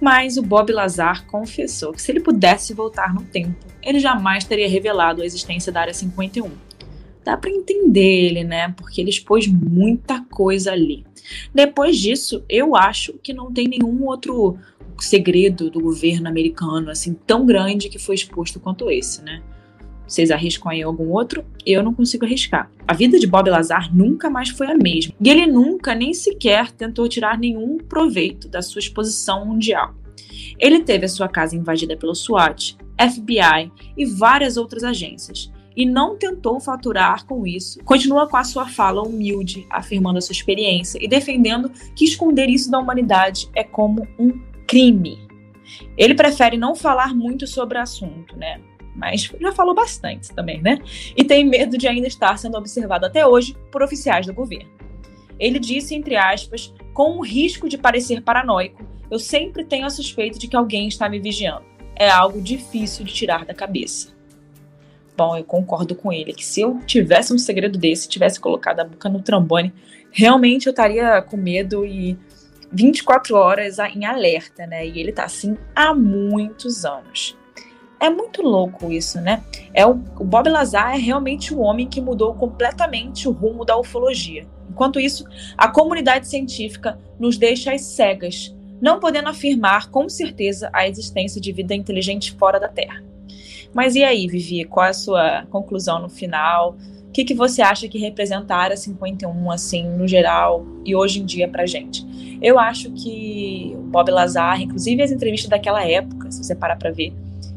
Mas 0.00 0.36
o 0.36 0.42
Bob 0.42 0.72
Lazar 0.72 1.26
confessou 1.26 1.92
que 1.92 2.00
se 2.00 2.12
ele 2.12 2.20
pudesse 2.20 2.72
voltar 2.72 3.12
no 3.12 3.22
tempo, 3.22 3.66
ele 3.82 3.98
jamais 3.98 4.44
teria 4.44 4.68
revelado 4.68 5.22
a 5.22 5.26
existência 5.26 5.72
da 5.72 5.80
Área 5.80 5.94
51. 5.94 6.48
Dá 7.28 7.36
para 7.36 7.50
entender 7.50 8.26
ele, 8.26 8.42
né? 8.42 8.72
Porque 8.74 9.02
ele 9.02 9.10
expôs 9.10 9.46
muita 9.46 10.24
coisa 10.30 10.72
ali. 10.72 11.04
Depois 11.54 11.98
disso, 11.98 12.42
eu 12.48 12.74
acho 12.74 13.12
que 13.22 13.34
não 13.34 13.52
tem 13.52 13.68
nenhum 13.68 14.06
outro 14.06 14.56
segredo 14.98 15.68
do 15.68 15.78
governo 15.78 16.26
americano 16.26 16.90
assim 16.90 17.12
tão 17.26 17.44
grande 17.44 17.90
que 17.90 17.98
foi 17.98 18.14
exposto 18.14 18.58
quanto 18.58 18.90
esse, 18.90 19.20
né? 19.22 19.42
Vocês 20.06 20.30
arriscam 20.30 20.70
aí 20.70 20.80
algum 20.80 21.10
outro? 21.10 21.44
Eu 21.66 21.82
não 21.82 21.92
consigo 21.92 22.24
arriscar. 22.24 22.70
A 22.86 22.94
vida 22.94 23.18
de 23.18 23.26
Bob 23.26 23.50
Lazar 23.50 23.94
nunca 23.94 24.30
mais 24.30 24.48
foi 24.48 24.68
a 24.68 24.74
mesma. 24.74 25.12
E 25.20 25.28
ele 25.28 25.46
nunca 25.46 25.94
nem 25.94 26.14
sequer 26.14 26.72
tentou 26.72 27.06
tirar 27.10 27.36
nenhum 27.36 27.76
proveito 27.76 28.48
da 28.48 28.62
sua 28.62 28.78
exposição 28.78 29.44
mundial. 29.44 29.94
Ele 30.58 30.80
teve 30.80 31.04
a 31.04 31.10
sua 31.10 31.28
casa 31.28 31.54
invadida 31.54 31.94
pelo 31.94 32.14
SWAT, 32.14 32.74
FBI 32.98 33.70
e 33.98 34.06
várias 34.06 34.56
outras 34.56 34.82
agências 34.82 35.52
e 35.78 35.86
não 35.86 36.16
tentou 36.16 36.58
faturar 36.58 37.24
com 37.24 37.46
isso. 37.46 37.78
Continua 37.84 38.28
com 38.28 38.36
a 38.36 38.42
sua 38.42 38.66
fala 38.66 39.00
humilde, 39.00 39.64
afirmando 39.70 40.18
a 40.18 40.20
sua 40.20 40.32
experiência 40.32 40.98
e 41.00 41.06
defendendo 41.06 41.70
que 41.94 42.04
esconder 42.04 42.50
isso 42.50 42.68
da 42.68 42.80
humanidade 42.80 43.48
é 43.54 43.62
como 43.62 44.04
um 44.18 44.42
crime. 44.66 45.20
Ele 45.96 46.16
prefere 46.16 46.56
não 46.56 46.74
falar 46.74 47.14
muito 47.14 47.46
sobre 47.46 47.78
o 47.78 47.80
assunto, 47.80 48.36
né? 48.36 48.60
Mas 48.96 49.30
já 49.40 49.52
falou 49.52 49.72
bastante 49.72 50.34
também, 50.34 50.60
né? 50.60 50.80
E 51.16 51.22
tem 51.22 51.44
medo 51.44 51.78
de 51.78 51.86
ainda 51.86 52.08
estar 52.08 52.36
sendo 52.36 52.58
observado 52.58 53.06
até 53.06 53.24
hoje 53.24 53.56
por 53.70 53.80
oficiais 53.80 54.26
do 54.26 54.34
governo. 54.34 54.72
Ele 55.38 55.60
disse, 55.60 55.94
entre 55.94 56.16
aspas, 56.16 56.74
com 56.92 57.18
o 57.18 57.24
risco 57.24 57.68
de 57.68 57.78
parecer 57.78 58.20
paranoico, 58.22 58.84
eu 59.08 59.20
sempre 59.20 59.64
tenho 59.64 59.86
a 59.86 59.90
suspeita 59.90 60.40
de 60.40 60.48
que 60.48 60.56
alguém 60.56 60.88
está 60.88 61.08
me 61.08 61.20
vigiando. 61.20 61.64
É 61.94 62.10
algo 62.10 62.42
difícil 62.42 63.04
de 63.04 63.12
tirar 63.12 63.44
da 63.44 63.54
cabeça. 63.54 64.17
Bom, 65.18 65.36
eu 65.36 65.42
concordo 65.42 65.96
com 65.96 66.12
ele 66.12 66.32
que 66.32 66.44
se 66.44 66.60
eu 66.60 66.78
tivesse 66.86 67.34
um 67.34 67.38
segredo 67.38 67.76
desse, 67.76 68.08
tivesse 68.08 68.38
colocado 68.38 68.78
a 68.78 68.84
boca 68.84 69.08
no 69.08 69.20
trombone, 69.20 69.74
realmente 70.12 70.68
eu 70.68 70.70
estaria 70.70 71.20
com 71.22 71.36
medo 71.36 71.84
e 71.84 72.16
24 72.70 73.34
horas 73.34 73.80
em 73.80 74.04
alerta, 74.04 74.64
né? 74.64 74.86
E 74.86 75.00
ele 75.00 75.10
tá 75.10 75.24
assim 75.24 75.58
há 75.74 75.92
muitos 75.92 76.84
anos. 76.84 77.36
É 77.98 78.08
muito 78.08 78.42
louco 78.42 78.92
isso, 78.92 79.20
né? 79.20 79.42
É 79.74 79.84
o, 79.84 80.00
o 80.20 80.24
Bob 80.24 80.48
Lazar 80.48 80.94
é 80.94 80.98
realmente 80.98 81.52
o 81.52 81.58
homem 81.58 81.88
que 81.88 82.00
mudou 82.00 82.32
completamente 82.34 83.26
o 83.26 83.32
rumo 83.32 83.64
da 83.64 83.76
ufologia. 83.76 84.46
Enquanto 84.70 85.00
isso, 85.00 85.24
a 85.56 85.66
comunidade 85.66 86.28
científica 86.28 86.96
nos 87.18 87.36
deixa 87.36 87.72
às 87.72 87.80
cegas, 87.80 88.54
não 88.80 89.00
podendo 89.00 89.30
afirmar 89.30 89.90
com 89.90 90.08
certeza 90.08 90.70
a 90.72 90.86
existência 90.86 91.40
de 91.40 91.50
vida 91.50 91.74
inteligente 91.74 92.36
fora 92.38 92.60
da 92.60 92.68
Terra. 92.68 93.07
Mas 93.74 93.94
e 93.94 94.02
aí, 94.02 94.26
Vivi, 94.26 94.64
qual 94.64 94.86
a 94.86 94.92
sua 94.92 95.46
conclusão 95.50 96.00
no 96.00 96.08
final? 96.08 96.76
O 97.08 97.12
que, 97.12 97.24
que 97.24 97.34
você 97.34 97.62
acha 97.62 97.88
que 97.88 97.98
representa 97.98 98.54
a 98.54 98.58
Área 98.58 98.76
51, 98.76 99.50
assim, 99.50 99.84
no 99.84 100.06
geral, 100.06 100.64
e 100.84 100.94
hoje 100.94 101.20
em 101.20 101.24
dia 101.24 101.48
pra 101.48 101.66
gente? 101.66 102.06
Eu 102.40 102.58
acho 102.58 102.90
que 102.92 103.72
o 103.74 103.82
Bob 103.82 104.10
Lazar, 104.10 104.60
inclusive 104.60 105.02
as 105.02 105.10
entrevistas 105.10 105.50
daquela 105.50 105.84
época, 105.84 106.30
se 106.30 106.44
você 106.44 106.54
parar 106.54 106.76
pra 106.76 106.90
ver, 106.90 107.12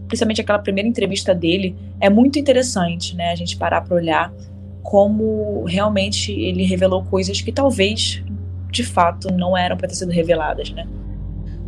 principalmente 0.08 0.42
aquela 0.42 0.60
primeira 0.60 0.90
entrevista 0.90 1.36
dele, 1.36 1.76
é 2.00 2.10
muito 2.10 2.40
interessante, 2.40 3.16
né? 3.16 3.32
A 3.32 3.36
gente 3.36 3.58
parar 3.58 3.82
pra 3.82 3.96
olhar 3.96 4.34
como 4.82 5.64
realmente 5.66 6.32
ele 6.32 6.64
revelou 6.64 7.04
coisas 7.04 7.40
que 7.42 7.52
talvez, 7.52 8.24
de 8.72 8.84
fato, 8.84 9.32
não 9.32 9.56
eram 9.56 9.78
para 9.78 9.88
ter 9.88 9.96
sido 9.96 10.12
reveladas, 10.12 10.72
né? 10.72 10.88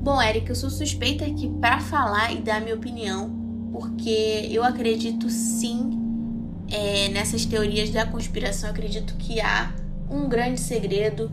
Bom, 0.01 0.21
Eric, 0.21 0.49
eu 0.49 0.55
sou 0.55 0.69
suspeita 0.69 1.23
aqui 1.25 1.47
para 1.61 1.79
falar 1.79 2.33
e 2.33 2.37
dar 2.37 2.59
minha 2.59 2.75
opinião 2.75 3.42
porque 3.73 4.47
eu 4.51 4.63
acredito 4.63 5.31
sim 5.31 5.99
é, 6.71 7.09
nessas 7.09 7.43
teorias 7.43 7.89
da 7.89 8.05
conspiração. 8.05 8.69
Eu 8.69 8.73
acredito 8.73 9.15
que 9.15 9.41
há 9.41 9.73
um 10.09 10.29
grande 10.29 10.59
segredo 10.59 11.31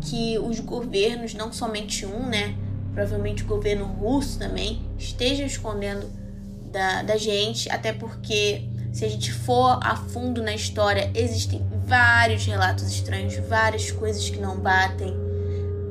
que 0.00 0.38
os 0.38 0.60
governos, 0.60 1.34
não 1.34 1.52
somente 1.52 2.06
um, 2.06 2.26
né? 2.26 2.56
Provavelmente 2.94 3.42
o 3.42 3.46
governo 3.46 3.84
russo 3.84 4.38
também, 4.38 4.82
esteja 4.98 5.44
escondendo 5.44 6.10
da, 6.72 7.02
da 7.02 7.18
gente, 7.18 7.70
até 7.70 7.92
porque 7.92 8.62
se 8.90 9.04
a 9.04 9.08
gente 9.08 9.30
for 9.30 9.78
a 9.82 9.94
fundo 9.94 10.42
na 10.42 10.54
história, 10.54 11.10
existem 11.14 11.60
vários 11.86 12.46
relatos 12.46 12.84
estranhos, 12.84 13.36
várias 13.46 13.90
coisas 13.90 14.30
que 14.30 14.38
não 14.38 14.56
batem, 14.56 15.14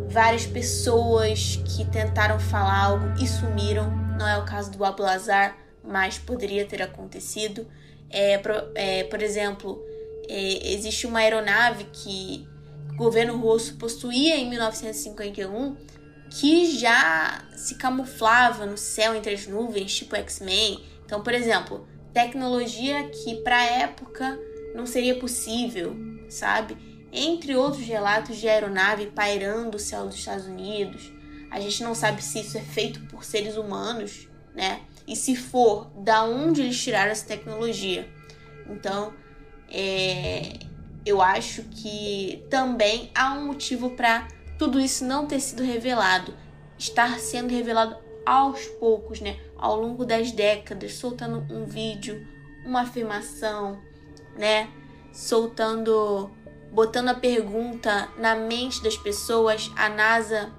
várias 0.09 0.45
pessoas 0.45 1.62
que 1.65 1.85
tentaram 1.85 2.39
falar 2.39 2.83
algo 2.83 3.13
e 3.21 3.27
sumiram. 3.27 3.91
Não 4.17 4.27
é 4.27 4.38
o 4.38 4.45
caso 4.45 4.71
do 4.71 4.85
Abu 4.85 5.03
Lazar, 5.03 5.62
mas 5.83 6.17
poderia 6.17 6.65
ter 6.65 6.81
acontecido. 6.81 7.67
É, 8.09 8.37
por, 8.37 8.51
é, 8.75 9.03
por 9.05 9.21
exemplo, 9.21 9.83
é, 10.27 10.73
existe 10.73 11.05
uma 11.05 11.19
aeronave 11.19 11.85
que 11.91 12.47
o 12.91 12.95
governo 12.95 13.37
russo 13.37 13.75
possuía 13.75 14.37
em 14.37 14.49
1951 14.49 15.75
que 16.29 16.77
já 16.77 17.45
se 17.55 17.75
camuflava 17.75 18.65
no 18.65 18.77
céu 18.77 19.15
entre 19.15 19.33
as 19.33 19.45
nuvens, 19.45 19.95
tipo 19.95 20.15
X-Men. 20.15 20.83
Então, 21.05 21.21
por 21.21 21.33
exemplo, 21.33 21.87
tecnologia 22.11 23.07
que 23.09 23.35
para 23.43 23.57
a 23.57 23.65
época 23.65 24.39
não 24.73 24.85
seria 24.85 25.19
possível, 25.19 25.95
sabe? 26.29 26.75
Entre 27.11 27.55
outros 27.55 27.85
relatos 27.85 28.37
de 28.37 28.49
aeronave 28.49 29.07
pairando 29.07 29.77
o 29.77 29.79
céu 29.79 30.07
dos 30.07 30.15
Estados 30.15 30.45
Unidos. 30.45 31.11
A 31.51 31.59
gente 31.59 31.83
não 31.83 31.93
sabe 31.93 32.23
se 32.23 32.39
isso 32.39 32.57
é 32.57 32.61
feito 32.61 32.99
por 33.01 33.23
seres 33.23 33.55
humanos, 33.55 34.27
né? 34.55 34.81
E 35.07 35.15
se 35.15 35.36
for, 35.36 35.91
da 35.98 36.24
onde 36.24 36.62
eles 36.62 36.81
tiraram 36.81 37.12
essa 37.12 37.25
tecnologia? 37.25 38.10
Então, 38.69 39.13
é, 39.69 40.60
eu 41.05 41.22
acho 41.22 41.63
que 41.63 42.45
também 42.50 43.12
há 43.13 43.33
um 43.33 43.48
motivo 43.48 43.91
para 43.91 44.27
tudo 44.57 44.79
isso 44.79 45.03
não 45.03 45.25
ter 45.25 45.39
sido 45.39 45.63
revelado, 45.63 46.33
estar 46.77 47.19
sendo 47.19 47.51
revelado 47.51 47.98
aos 48.25 48.65
poucos, 48.65 49.19
né? 49.19 49.38
Ao 49.57 49.79
longo 49.79 50.05
das 50.05 50.31
décadas, 50.31 50.93
soltando 50.93 51.45
um 51.53 51.65
vídeo, 51.65 52.25
uma 52.65 52.81
afirmação, 52.81 53.81
né? 54.38 54.69
Soltando, 55.12 56.31
botando 56.72 57.10
a 57.10 57.13
pergunta 57.13 58.10
na 58.17 58.36
mente 58.36 58.81
das 58.81 58.95
pessoas. 58.95 59.69
A 59.75 59.89
NASA 59.89 60.51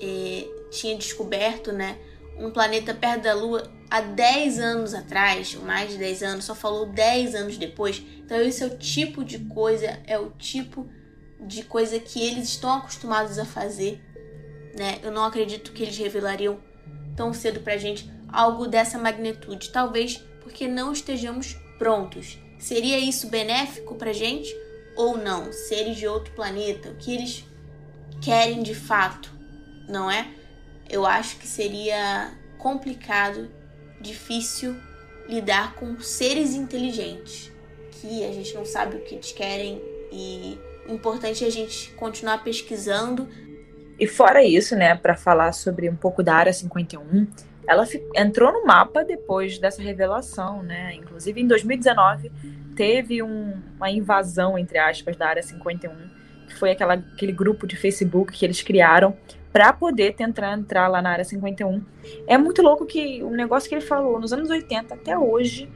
é, 0.00 0.48
tinha 0.70 0.96
descoberto, 0.96 1.72
né? 1.72 1.98
Um 2.38 2.50
planeta 2.50 2.94
perto 2.94 3.22
da 3.22 3.34
Lua 3.34 3.70
há 3.90 4.00
10 4.00 4.58
anos 4.58 4.94
atrás, 4.94 5.54
mais 5.54 5.90
de 5.90 5.98
10 5.98 6.22
anos, 6.22 6.44
só 6.44 6.54
falou 6.54 6.86
10 6.86 7.34
anos 7.34 7.58
depois. 7.58 8.02
Então 8.18 8.40
esse 8.40 8.62
é 8.62 8.66
o 8.66 8.78
tipo 8.78 9.24
de 9.24 9.38
coisa, 9.40 10.00
é 10.06 10.18
o 10.18 10.30
tipo 10.30 10.88
de 11.40 11.62
coisa 11.64 11.98
que 11.98 12.22
eles 12.22 12.48
estão 12.48 12.72
acostumados 12.74 13.38
a 13.38 13.44
fazer, 13.44 14.00
né? 14.76 14.98
Eu 15.02 15.10
não 15.10 15.24
acredito 15.24 15.72
que 15.72 15.82
eles 15.82 15.98
revelariam 15.98 16.58
tão 17.16 17.34
cedo 17.34 17.60
pra 17.60 17.76
gente 17.76 18.10
algo 18.28 18.66
dessa 18.66 18.98
magnitude. 18.98 19.70
Talvez 19.70 20.16
porque 20.40 20.66
não 20.66 20.92
estejamos 20.92 21.54
prontos. 21.78 22.38
Seria 22.58 22.98
isso 22.98 23.28
benéfico 23.28 23.94
pra 23.96 24.12
gente 24.12 24.54
ou 24.96 25.18
não? 25.18 25.52
Seres 25.52 25.96
de 25.96 26.06
outro 26.06 26.32
planeta, 26.34 26.90
o 26.90 26.96
que 26.96 27.12
eles 27.12 27.44
querem 28.20 28.62
de 28.62 28.74
fato, 28.74 29.32
não 29.88 30.10
é? 30.10 30.28
Eu 30.92 31.06
acho 31.06 31.38
que 31.38 31.46
seria 31.48 32.30
complicado, 32.58 33.50
difícil 33.98 34.76
lidar 35.26 35.74
com 35.74 35.98
seres 36.00 36.54
inteligentes 36.54 37.50
que 37.92 38.24
a 38.24 38.32
gente 38.32 38.54
não 38.54 38.66
sabe 38.66 38.96
o 38.96 39.00
que 39.00 39.14
eles 39.14 39.32
querem 39.32 39.80
e 40.12 40.58
o 40.86 40.92
importante 40.92 41.44
é 41.44 41.46
a 41.46 41.50
gente 41.50 41.90
continuar 41.92 42.44
pesquisando. 42.44 43.26
E 43.98 44.06
fora 44.06 44.44
isso, 44.44 44.76
né, 44.76 44.94
para 44.94 45.16
falar 45.16 45.52
sobre 45.52 45.88
um 45.88 45.96
pouco 45.96 46.22
da 46.22 46.34
área 46.34 46.52
51, 46.52 47.26
ela 47.66 47.86
entrou 48.14 48.52
no 48.52 48.66
mapa 48.66 49.04
depois 49.04 49.58
dessa 49.58 49.80
revelação, 49.80 50.62
né? 50.62 50.94
Inclusive 50.94 51.40
em 51.40 51.46
2019 51.46 52.30
teve 52.76 53.22
um, 53.22 53.54
uma 53.76 53.90
invasão 53.90 54.58
entre 54.58 54.78
aspas 54.78 55.16
da 55.16 55.28
área 55.28 55.42
51, 55.42 55.90
que 56.48 56.54
foi 56.54 56.72
aquela, 56.72 56.94
aquele 56.94 57.32
grupo 57.32 57.66
de 57.66 57.76
Facebook 57.76 58.32
que 58.32 58.44
eles 58.44 58.62
criaram 58.62 59.16
para 59.52 59.72
poder 59.72 60.14
tentar 60.14 60.54
entrar 60.54 60.88
lá 60.88 61.02
na 61.02 61.10
área 61.10 61.24
51. 61.24 61.82
É 62.26 62.38
muito 62.38 62.62
louco 62.62 62.86
que 62.86 63.22
o 63.22 63.30
negócio 63.30 63.68
que 63.68 63.74
ele 63.74 63.84
falou 63.84 64.18
nos 64.18 64.32
anos 64.32 64.48
80 64.48 64.94
até 64.94 65.18
hoje 65.18 65.68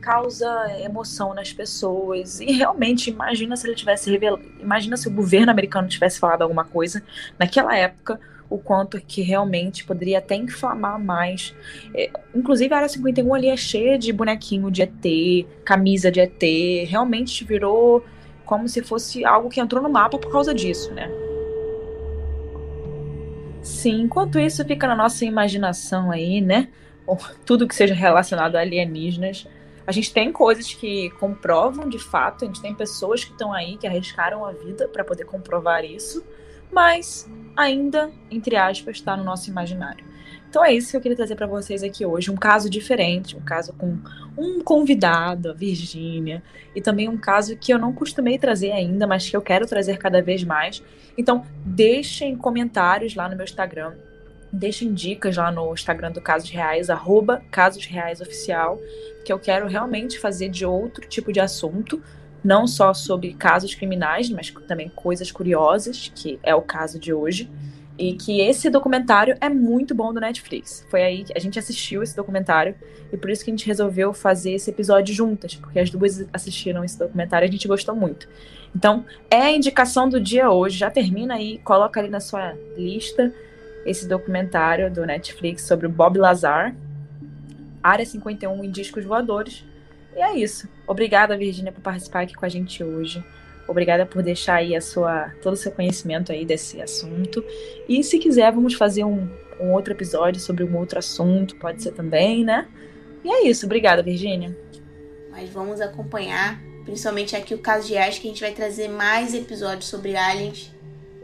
causa 0.00 0.46
emoção 0.80 1.34
nas 1.34 1.52
pessoas. 1.52 2.38
E 2.40 2.52
realmente, 2.52 3.10
imagina 3.10 3.56
se 3.56 3.66
ele 3.66 3.74
tivesse 3.74 4.10
revelado. 4.10 4.44
Imagina 4.60 4.96
se 4.96 5.08
o 5.08 5.10
governo 5.10 5.50
americano 5.50 5.88
tivesse 5.88 6.20
falado 6.20 6.42
alguma 6.42 6.64
coisa 6.64 7.02
naquela 7.38 7.74
época, 7.74 8.20
o 8.50 8.58
quanto 8.58 9.00
que 9.00 9.22
realmente 9.22 9.84
poderia 9.84 10.18
até 10.18 10.36
inflamar 10.36 11.02
mais. 11.02 11.54
É, 11.94 12.10
inclusive, 12.34 12.72
a 12.72 12.76
área 12.76 12.88
51 12.88 13.34
ali 13.34 13.48
é 13.48 13.56
cheia 13.56 13.98
de 13.98 14.12
bonequinho 14.12 14.70
de 14.70 14.82
ET, 14.82 15.46
camisa 15.64 16.10
de 16.10 16.20
ET. 16.20 16.42
Realmente 16.86 17.42
virou 17.42 18.04
como 18.44 18.68
se 18.68 18.82
fosse 18.82 19.24
algo 19.24 19.48
que 19.48 19.58
entrou 19.58 19.82
no 19.82 19.88
mapa 19.88 20.18
por 20.18 20.30
causa 20.30 20.54
disso, 20.54 20.92
né? 20.92 21.10
Sim, 23.64 24.02
enquanto 24.02 24.38
isso 24.38 24.62
fica 24.64 24.86
na 24.86 24.94
nossa 24.94 25.24
imaginação 25.24 26.10
aí, 26.10 26.40
né? 26.40 26.68
Tudo 27.46 27.66
que 27.66 27.74
seja 27.74 27.94
relacionado 27.94 28.56
a 28.56 28.60
alienígenas. 28.60 29.46
A 29.86 29.92
gente 29.92 30.12
tem 30.12 30.30
coisas 30.30 30.72
que 30.72 31.08
comprovam 31.18 31.88
de 31.88 31.98
fato, 31.98 32.44
a 32.44 32.46
gente 32.46 32.60
tem 32.60 32.74
pessoas 32.74 33.24
que 33.24 33.32
estão 33.32 33.52
aí 33.52 33.78
que 33.78 33.86
arriscaram 33.86 34.44
a 34.44 34.52
vida 34.52 34.86
para 34.88 35.02
poder 35.02 35.24
comprovar 35.24 35.82
isso, 35.84 36.22
mas 36.74 37.30
ainda, 37.56 38.10
entre 38.30 38.56
aspas, 38.56 38.96
está 38.96 39.16
no 39.16 39.22
nosso 39.24 39.48
imaginário. 39.48 40.04
Então 40.48 40.64
é 40.64 40.72
isso 40.72 40.90
que 40.90 40.96
eu 40.96 41.00
queria 41.00 41.16
trazer 41.16 41.34
para 41.34 41.46
vocês 41.46 41.82
aqui 41.82 42.06
hoje, 42.06 42.30
um 42.30 42.36
caso 42.36 42.70
diferente, 42.70 43.36
um 43.36 43.40
caso 43.40 43.72
com 43.72 43.98
um 44.36 44.62
convidado, 44.62 45.50
a 45.50 45.52
Virgínia, 45.52 46.42
e 46.74 46.80
também 46.80 47.08
um 47.08 47.16
caso 47.16 47.56
que 47.56 47.72
eu 47.72 47.78
não 47.78 47.92
costumei 47.92 48.38
trazer 48.38 48.72
ainda, 48.72 49.06
mas 49.06 49.28
que 49.28 49.36
eu 49.36 49.42
quero 49.42 49.66
trazer 49.66 49.98
cada 49.98 50.22
vez 50.22 50.44
mais. 50.44 50.82
Então, 51.18 51.44
deixem 51.64 52.36
comentários 52.36 53.14
lá 53.14 53.28
no 53.28 53.36
meu 53.36 53.44
Instagram 53.44 53.94
deixem 54.54 54.94
dicas 54.94 55.36
lá 55.36 55.50
no 55.50 55.72
Instagram 55.72 56.12
do 56.12 56.20
Casos 56.20 56.48
Reais, 56.48 56.88
arroba 56.88 57.42
Casos 57.50 57.84
Reais 57.84 58.20
Oficial, 58.20 58.78
que 59.24 59.32
eu 59.32 59.38
quero 59.38 59.66
realmente 59.66 60.18
fazer 60.18 60.48
de 60.48 60.64
outro 60.64 61.06
tipo 61.08 61.32
de 61.32 61.40
assunto, 61.40 62.00
não 62.44 62.66
só 62.66 62.92
sobre 62.92 63.32
casos 63.32 63.74
criminais, 63.74 64.28
mas 64.28 64.50
também 64.68 64.90
coisas 64.90 65.32
curiosas, 65.32 66.12
que 66.14 66.38
é 66.42 66.54
o 66.54 66.60
caso 66.60 66.98
de 66.98 67.12
hoje. 67.12 67.50
E 67.96 68.14
que 68.14 68.40
esse 68.40 68.68
documentário 68.68 69.36
é 69.40 69.48
muito 69.48 69.94
bom 69.94 70.12
do 70.12 70.20
Netflix. 70.20 70.84
Foi 70.90 71.02
aí 71.02 71.24
que 71.24 71.32
a 71.34 71.40
gente 71.40 71.58
assistiu 71.58 72.02
esse 72.02 72.14
documentário 72.14 72.74
e 73.12 73.16
por 73.16 73.30
isso 73.30 73.44
que 73.44 73.50
a 73.50 73.52
gente 73.52 73.66
resolveu 73.66 74.12
fazer 74.12 74.52
esse 74.52 74.68
episódio 74.68 75.14
juntas, 75.14 75.54
porque 75.54 75.78
as 75.78 75.88
duas 75.88 76.26
assistiram 76.32 76.84
esse 76.84 76.98
documentário 76.98 77.46
e 77.46 77.48
a 77.48 77.52
gente 77.52 77.68
gostou 77.68 77.94
muito. 77.94 78.28
Então, 78.74 79.04
é 79.30 79.40
a 79.42 79.52
indicação 79.52 80.08
do 80.08 80.20
dia 80.20 80.50
hoje. 80.50 80.76
Já 80.76 80.90
termina 80.90 81.34
aí, 81.34 81.58
coloca 81.58 82.00
ali 82.00 82.08
na 82.08 82.18
sua 82.18 82.54
lista 82.76 83.32
esse 83.86 84.08
documentário 84.08 84.90
do 84.90 85.06
Netflix 85.06 85.62
sobre 85.62 85.86
o 85.86 85.90
Bob 85.90 86.18
Lazar, 86.18 86.74
Área 87.82 88.04
51 88.04 88.64
em 88.64 88.70
discos 88.70 89.04
voadores. 89.04 89.64
E 90.16 90.22
é 90.22 90.36
isso. 90.36 90.68
Obrigada, 90.86 91.36
Virginia, 91.36 91.72
por 91.72 91.80
participar 91.80 92.22
aqui 92.22 92.34
com 92.34 92.44
a 92.44 92.48
gente 92.48 92.82
hoje. 92.82 93.24
Obrigada 93.66 94.04
por 94.04 94.22
deixar 94.22 94.56
aí 94.56 94.76
a 94.76 94.80
sua, 94.80 95.30
todo 95.42 95.54
o 95.54 95.56
seu 95.56 95.72
conhecimento 95.72 96.30
aí 96.30 96.44
desse 96.44 96.80
assunto. 96.80 97.44
E 97.88 98.02
se 98.04 98.18
quiser, 98.18 98.52
vamos 98.52 98.74
fazer 98.74 99.04
um, 99.04 99.28
um 99.58 99.72
outro 99.72 99.92
episódio 99.92 100.40
sobre 100.40 100.64
um 100.64 100.76
outro 100.76 100.98
assunto, 100.98 101.56
pode 101.56 101.82
ser 101.82 101.92
também, 101.92 102.44
né? 102.44 102.68
E 103.24 103.30
é 103.30 103.46
isso. 103.46 103.64
Obrigada, 103.64 104.02
Virginia. 104.02 104.56
Mas 105.30 105.48
vamos 105.50 105.80
acompanhar, 105.80 106.60
principalmente 106.84 107.34
aqui 107.34 107.54
o 107.54 107.58
caso 107.58 107.88
de 107.88 107.96
Ash, 107.96 108.18
que 108.18 108.28
a 108.28 108.30
gente 108.30 108.42
vai 108.42 108.52
trazer 108.52 108.88
mais 108.88 109.34
episódios 109.34 109.86
sobre 109.86 110.14
aliens 110.14 110.70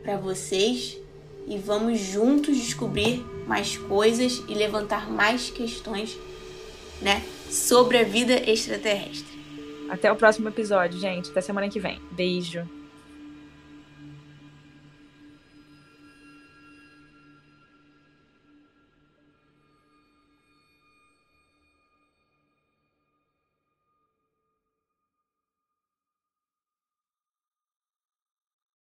para 0.03 0.17
vocês 0.17 0.99
e 1.47 1.59
vamos 1.59 1.99
juntos 1.99 2.57
descobrir 2.57 3.25
mais 3.47 3.77
coisas 3.77 4.43
e 4.49 4.55
levantar 4.55 5.11
mais 5.11 5.51
questões, 5.51 6.17
né, 7.03 7.23
sobre 7.51 7.99
a 7.99 8.05
vida 8.05 8.35
extraterrestre. 8.51 9.39
Até 9.89 10.11
o 10.11 10.17
próximo 10.17 10.49
episódio, 10.49 10.99
gente. 10.99 11.31
Até 11.31 11.41
semana 11.41 11.69
que 11.69 11.81
vem. 11.81 12.01
Beijo. 12.11 12.80